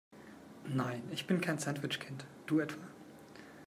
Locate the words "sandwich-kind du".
1.59-2.57